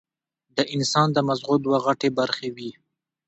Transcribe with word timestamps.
د 0.57 0.59
انسان 0.75 1.07
د 1.13 1.17
مزغو 1.27 1.55
دوه 1.65 1.77
غټې 1.85 2.09
برخې 2.19 2.49
وي 2.55 2.71